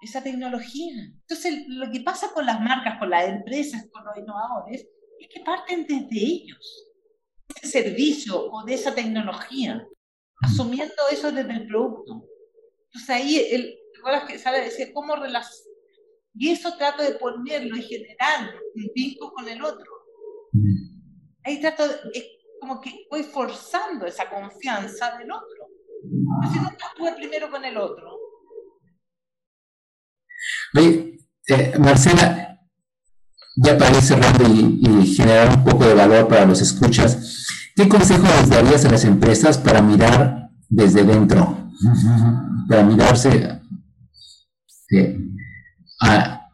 [0.00, 0.94] esa tecnología.
[1.20, 4.86] Entonces, lo que pasa con las marcas, con las empresas, con los innovadores,
[5.18, 6.86] es que parten desde ellos,
[7.48, 9.86] de ese servicio o de esa tecnología,
[10.42, 12.26] asumiendo eso desde el producto.
[12.86, 13.76] Entonces ahí, el,
[14.26, 15.70] que sale decir cómo relacionar,
[16.34, 19.90] y eso trato de ponerlo y generar un vínculo con el otro.
[21.44, 22.24] Ahí trato, es
[22.60, 25.66] como que voy forzando esa confianza del otro.
[26.52, 28.18] Si nunca estuve primero con el otro.
[30.76, 31.18] Oye,
[31.48, 32.60] eh, Marcela,
[33.56, 37.39] ya para ir cerrando y, generar un poco de valor para los escuchas,
[37.80, 41.70] ¿qué consejo les darías a las empresas para mirar desde dentro?
[42.68, 43.58] Para mirarse
[44.90, 45.18] eh,
[46.02, 46.46] a,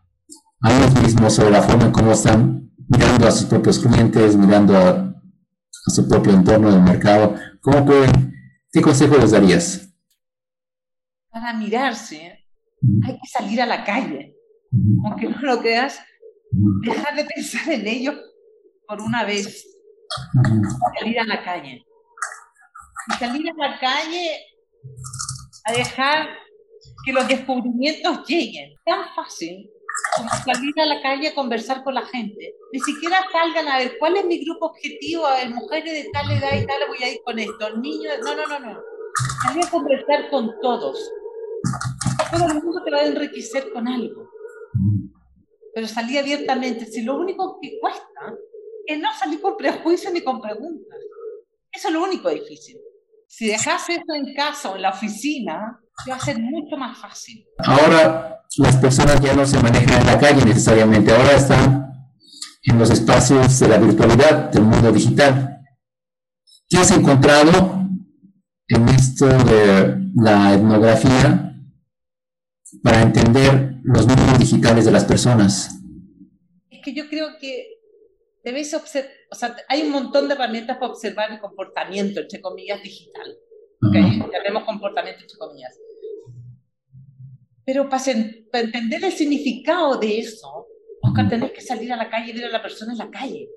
[0.61, 4.77] a, ellos mismos sobre la forma en cómo están mirando a sus propios clientes, mirando
[4.77, 7.35] a, a su propio entorno del mercado.
[7.61, 8.33] ¿Cómo pueden,
[8.70, 9.93] qué consejo les darías?
[11.29, 12.47] Para mirarse,
[13.05, 14.37] hay que salir a la calle.
[15.05, 15.99] Aunque no lo creas,
[16.85, 18.12] dejar de pensar en ello
[18.87, 19.76] por una vez.
[20.98, 21.84] Salir a la calle.
[23.09, 24.46] Y salir a la calle
[25.64, 26.28] a dejar
[27.04, 28.74] que los descubrimientos lleguen.
[28.84, 29.70] Tan fácil
[30.16, 32.54] como salir a la calle a conversar con la gente.
[32.72, 36.30] Ni siquiera salgan a ver cuál es mi grupo objetivo, a ver, mujeres de tal
[36.30, 38.80] edad y tal, voy a ir con esto, niños, no, no, no, no.
[39.44, 41.11] Salir a conversar con todos.
[42.30, 44.26] Todo el mundo te va a enriquecer con algo
[45.76, 46.86] pero salí abiertamente.
[46.86, 48.34] Si lo único que cuesta
[48.87, 50.99] es no salir con prejuicios ni con preguntas.
[51.72, 52.78] Eso es lo único difícil.
[53.28, 57.45] Si dejas eso en casa o en la oficina, va a ser mucho más fácil.
[57.59, 61.87] Ahora las personas ya no se manejan en la calle necesariamente, ahora están
[62.62, 65.61] en los espacios de la virtualidad, del mundo digital.
[66.68, 67.87] ¿Qué has encontrado
[68.68, 71.55] en esto de la etnografía
[72.82, 75.78] para entender los mundos digitales de las personas?
[76.70, 77.76] Es que yo creo que
[78.47, 82.80] debes observar, o sea, hay un montón de herramientas para observar el comportamiento, entre comillas,
[82.80, 83.36] digital.
[83.82, 84.22] ¿okay?
[84.32, 85.76] Llamemos comportamiento, entre comillas.
[87.64, 90.68] Pero para, entender el significado de eso,
[91.03, 93.49] Oscar, tenés que salir a la calle y ver a la persona en la calle.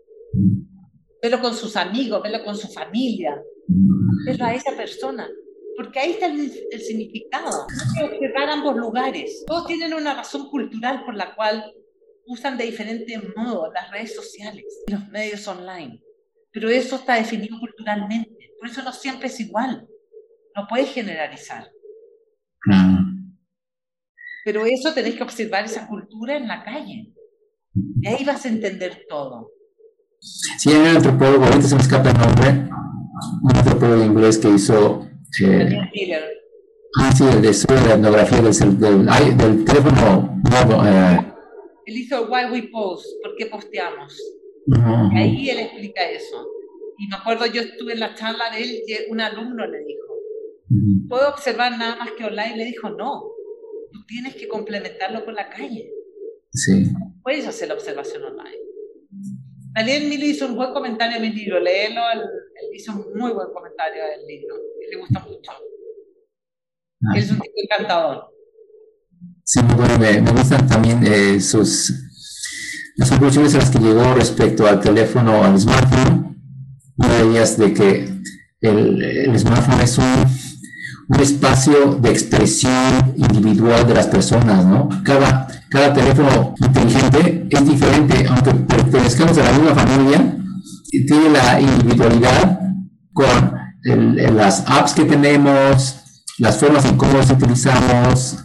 [1.22, 3.40] Verlo con sus amigos, verlo con su familia,
[4.26, 5.30] verlo a esa persona
[5.76, 7.66] porque ahí está el, significado.
[8.02, 9.46] Hay que observar ambos lugares.
[9.48, 11.74] Todos tienen una razón cultural por la cual
[12.30, 16.02] usan de diferentes modos las redes sociales y los medios online.
[16.52, 18.54] Pero eso está definido culturalmente.
[18.60, 19.88] Por eso no siempre es igual.
[20.56, 21.70] No puedes generalizar.
[24.46, 27.14] Pero eso tenés que observar esa cultura en la calle.
[28.02, 29.52] Y ahí vas a entender todo.
[30.20, 32.70] Sí, hay un antropólogo, ahorita se me escapa el nombre,
[33.42, 35.08] un antropólogo inglés que hizo
[36.98, 37.54] ah, sí, el de
[37.88, 40.86] la etnografía del, del, del teléfono nuevo.
[40.86, 41.29] Eh.
[41.90, 44.16] Él hizo Why We Post, ¿por qué posteamos?
[44.68, 46.48] Y ahí él explica eso.
[47.00, 50.14] Y me acuerdo, yo estuve en la charla de él y un alumno le dijo,
[51.10, 52.58] ¿puedo observar nada más que online?
[52.58, 53.24] Le dijo, no,
[53.92, 55.92] tú tienes que complementarlo con la calle.
[56.52, 56.92] Sí.
[57.24, 58.60] Puedes hacer la observación online.
[59.74, 62.22] Daniel Mili hizo un buen comentario en mi libro, léelo, él,
[62.76, 64.56] hizo un muy buen comentario del libro,
[64.88, 65.52] le gusta mucho.
[67.02, 67.14] Ah.
[67.16, 68.30] Él es un tipo encantador.
[69.52, 71.92] Sí, muy bueno, me, gustan también eh, sus
[72.98, 76.38] las conclusiones a las que llegó respecto al teléfono, al smartphone.
[76.98, 78.14] Una de ellas de que
[78.62, 80.28] el, el smartphone es un
[81.10, 84.90] un espacio de expresión individual de las personas, ¿no?
[85.04, 90.38] Cada, cada teléfono inteligente es diferente, aunque pertenezcamos a la misma familia,
[90.92, 92.60] tiene la individualidad
[93.12, 93.58] con
[94.36, 95.96] las apps que tenemos,
[96.40, 98.44] las formas en cómo las utilizamos,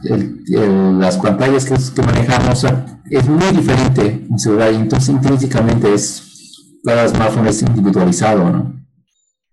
[0.49, 2.67] las pantallas que, que, manejamos,
[3.11, 8.85] es muy diferente en celular y entonces intrínsecamente es, cada smartphone es individualizado, ¿no?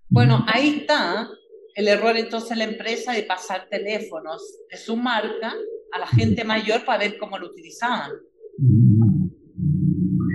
[0.09, 1.29] Bueno, ahí está
[1.75, 5.53] el error entonces la empresa de pasar teléfonos de su marca
[5.93, 8.11] a la gente mayor para ver cómo lo utilizaban.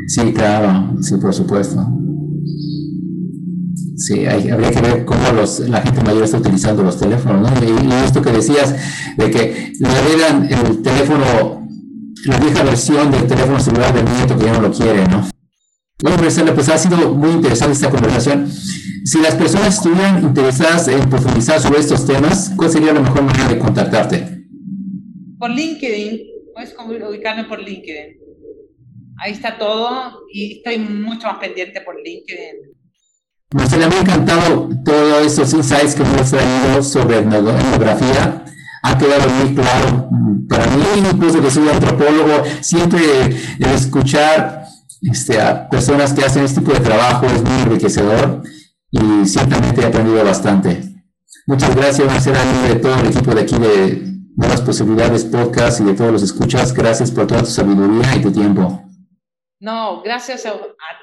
[0.06, 1.86] Sí, claro, sí, por supuesto.
[3.96, 7.64] Sí, habría que ver cómo los, la gente mayor está utilizando los teléfonos, ¿no?
[7.64, 8.74] Y, esto que decías,
[9.16, 11.66] de que le agregan el teléfono,
[12.26, 15.26] la vieja versión del teléfono celular del nieto que ya no lo quiere, ¿no?
[16.02, 18.50] Bueno, Marcela, pues ha sido muy interesante esta conversación.
[18.50, 23.48] Si las personas estuvieran interesadas en profundizar sobre estos temas, ¿cuál sería la mejor manera
[23.48, 24.44] de contactarte?
[25.38, 26.20] Por LinkedIn,
[26.52, 26.74] puedes
[27.08, 28.18] ubicarme por LinkedIn.
[29.24, 32.75] Ahí está todo y estoy mucho más pendiente por LinkedIn.
[33.54, 38.44] Marcela, me ha encantado todos estos insights que hemos traído sobre etnografía.
[38.82, 40.08] Ha quedado muy claro
[40.48, 43.00] para mí, incluso que soy antropólogo, siempre
[43.58, 44.66] escuchar
[45.02, 48.42] este, a personas que hacen este tipo de trabajo es muy enriquecedor
[48.90, 51.04] y ciertamente he aprendido bastante.
[51.46, 55.94] Muchas gracias, Marcela, de todo el equipo de aquí de Nuevas Posibilidades Podcast y de
[55.94, 56.74] todos los escuchas.
[56.74, 58.85] Gracias por toda tu sabiduría y tu tiempo.
[59.58, 60.54] No, gracias a,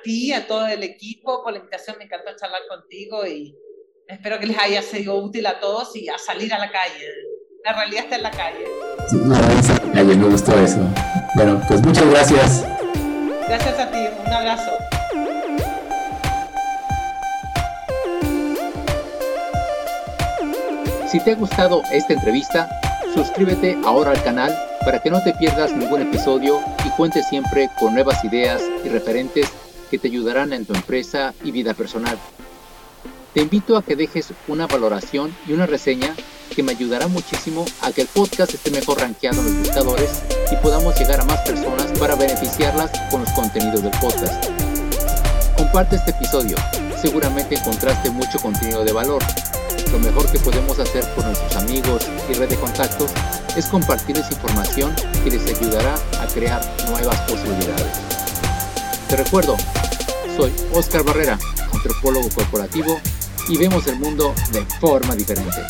[0.04, 1.98] ti, a todo el equipo por la invitación.
[1.98, 3.58] Me encantó charlar contigo y
[4.08, 7.08] espero que les haya sido útil a todos y a salir a la calle.
[7.66, 8.66] La realidad está en la calle.
[9.10, 10.80] Sí, no, está en la calle, me gustó eso.
[11.34, 12.66] Bueno, pues muchas gracias.
[13.48, 14.72] Gracias a ti, un abrazo.
[21.08, 22.70] Si te ha gustado esta entrevista,
[23.16, 24.56] suscríbete ahora al canal
[24.86, 29.50] para que no te pierdas ningún episodio y cuentes siempre con nuevas ideas y referentes
[29.90, 32.18] que te ayudarán en tu empresa y vida personal.
[33.34, 36.14] Te invito a que dejes una valoración y una reseña
[36.56, 40.22] que me ayudará muchísimo a que el podcast esté mejor rankeado en los buscadores
[40.52, 44.46] y podamos llegar a más personas para beneficiarlas con los contenidos del podcast.
[45.58, 46.58] Comparte este episodio,
[47.02, 49.24] seguramente encontraste mucho contenido de valor.
[49.94, 53.12] Lo mejor que podemos hacer por nuestros amigos y red de contactos
[53.56, 54.92] es compartirles información
[55.24, 58.00] que les ayudará a crear nuevas posibilidades.
[59.08, 59.56] Te recuerdo,
[60.36, 61.38] soy Oscar Barrera,
[61.72, 63.00] antropólogo corporativo,
[63.48, 65.62] y vemos el mundo de forma diferente.